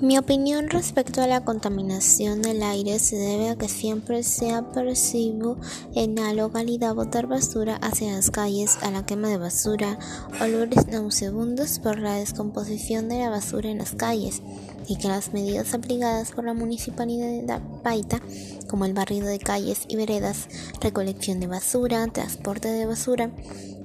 Mi 0.00 0.16
opinión 0.16 0.70
respecto 0.70 1.22
a 1.22 1.26
la 1.26 1.44
contaminación 1.44 2.40
del 2.40 2.62
aire 2.62 3.00
se 3.00 3.16
debe 3.16 3.48
a 3.48 3.56
que 3.56 3.68
siempre 3.68 4.22
se 4.22 4.52
ha 4.52 4.70
percibido 4.70 5.56
en 5.92 6.14
la 6.14 6.32
localidad 6.34 6.94
botar 6.94 7.26
basura 7.26 7.74
hacia 7.82 8.14
las 8.14 8.30
calles, 8.30 8.78
a 8.82 8.92
la 8.92 9.04
quema 9.04 9.28
de 9.28 9.38
basura, 9.38 9.98
olores 10.40 10.86
nauseabundos 10.86 11.80
por 11.80 11.98
la 11.98 12.14
descomposición 12.14 13.08
de 13.08 13.18
la 13.18 13.30
basura 13.30 13.70
en 13.70 13.78
las 13.78 13.96
calles, 13.96 14.40
y 14.86 14.98
que 14.98 15.08
las 15.08 15.32
medidas 15.32 15.74
aplicadas 15.74 16.30
por 16.30 16.44
la 16.44 16.54
municipalidad 16.54 17.26
de 17.26 17.60
Paita, 17.82 18.20
como 18.68 18.84
el 18.84 18.94
barrido 18.94 19.26
de 19.26 19.40
calles 19.40 19.80
y 19.88 19.96
veredas, 19.96 20.46
recolección 20.80 21.40
de 21.40 21.48
basura, 21.48 22.06
transporte 22.06 22.68
de 22.68 22.86
basura, 22.86 23.32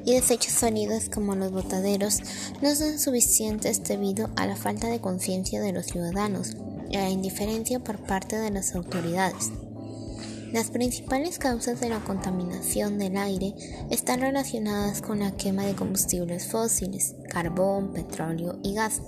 y 0.06 0.14
desechos 0.14 0.54
sólidos 0.54 1.10
como 1.10 1.36
los 1.36 1.52
botaderos 1.52 2.20
no 2.62 2.76
son 2.76 3.00
suficientes 3.00 3.84
debido 3.84 4.30
a 4.36 4.46
la 4.46 4.56
falta 4.56 4.88
de 4.88 5.00
conciencia 5.00 5.62
de 5.62 5.72
los 5.72 5.86
ciudadanos 5.86 6.56
y 6.90 6.98
a 6.98 7.02
la 7.02 7.10
indiferencia 7.10 7.80
por 7.80 7.98
parte 8.00 8.38
de 8.38 8.52
las 8.52 8.76
autoridades. 8.76 9.52
Las 10.54 10.70
principales 10.70 11.40
causas 11.40 11.80
de 11.80 11.90
la 11.90 12.00
contaminación 12.04 13.00
del 13.00 13.18
aire 13.18 13.56
están 13.90 14.22
relacionadas 14.22 15.02
con 15.02 15.18
la 15.18 15.32
quema 15.32 15.66
de 15.66 15.74
combustibles 15.74 16.46
fósiles, 16.46 17.16
carbón, 17.28 17.92
petróleo 17.92 18.60
y 18.62 18.76
gas. 18.76 19.02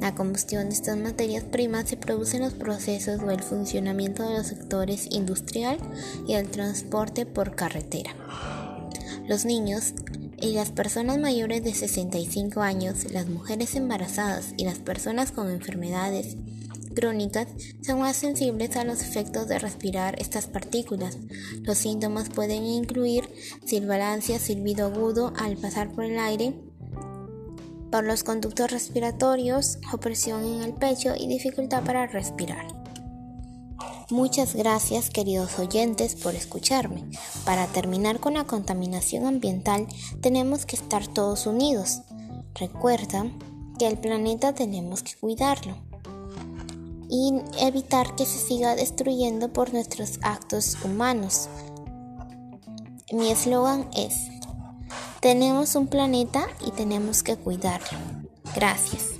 La 0.00 0.16
combustión 0.16 0.68
de 0.68 0.74
estas 0.74 0.96
materias 0.96 1.44
primas 1.44 1.88
se 1.88 1.96
produce 1.96 2.38
en 2.38 2.42
los 2.42 2.54
procesos 2.54 3.20
o 3.20 3.30
el 3.30 3.44
funcionamiento 3.44 4.28
de 4.28 4.38
los 4.38 4.48
sectores 4.48 5.06
industrial 5.12 5.78
y 6.26 6.34
el 6.34 6.50
transporte 6.50 7.26
por 7.26 7.54
carretera. 7.54 8.16
Los 9.28 9.44
niños, 9.44 9.94
y 10.40 10.52
las 10.52 10.70
personas 10.70 11.18
mayores 11.18 11.64
de 11.64 11.74
65 11.74 12.60
años, 12.60 13.10
las 13.10 13.28
mujeres 13.28 13.74
embarazadas 13.74 14.54
y 14.56 14.64
las 14.64 14.78
personas 14.78 15.32
con 15.32 15.50
enfermedades 15.50 16.36
crónicas 16.94 17.48
son 17.80 18.00
más 18.00 18.16
sensibles 18.16 18.76
a 18.76 18.84
los 18.84 19.02
efectos 19.02 19.48
de 19.48 19.58
respirar 19.58 20.20
estas 20.20 20.46
partículas. 20.46 21.16
Los 21.62 21.78
síntomas 21.78 22.28
pueden 22.28 22.64
incluir 22.64 23.28
silbalancia, 23.64 24.38
silbido 24.38 24.86
agudo 24.86 25.32
al 25.38 25.56
pasar 25.56 25.92
por 25.92 26.04
el 26.04 26.18
aire, 26.18 26.54
por 27.90 28.04
los 28.04 28.24
conductos 28.24 28.70
respiratorios, 28.70 29.78
opresión 29.92 30.44
en 30.44 30.62
el 30.62 30.74
pecho 30.74 31.14
y 31.16 31.26
dificultad 31.26 31.84
para 31.84 32.06
respirar. 32.06 32.77
Muchas 34.10 34.54
gracias 34.54 35.10
queridos 35.10 35.58
oyentes 35.58 36.14
por 36.14 36.34
escucharme. 36.34 37.04
Para 37.44 37.66
terminar 37.66 38.20
con 38.20 38.34
la 38.34 38.44
contaminación 38.44 39.26
ambiental 39.26 39.86
tenemos 40.22 40.64
que 40.64 40.76
estar 40.76 41.06
todos 41.06 41.46
unidos. 41.46 42.00
Recuerda 42.54 43.26
que 43.78 43.86
el 43.86 43.98
planeta 43.98 44.54
tenemos 44.54 45.02
que 45.02 45.14
cuidarlo 45.14 45.76
y 47.10 47.34
evitar 47.60 48.14
que 48.16 48.24
se 48.24 48.38
siga 48.38 48.74
destruyendo 48.76 49.52
por 49.52 49.74
nuestros 49.74 50.18
actos 50.22 50.78
humanos. 50.82 51.50
Mi 53.12 53.30
eslogan 53.30 53.90
es, 53.94 54.14
tenemos 55.20 55.74
un 55.74 55.86
planeta 55.86 56.46
y 56.66 56.70
tenemos 56.70 57.22
que 57.22 57.36
cuidarlo. 57.36 57.98
Gracias. 58.54 59.18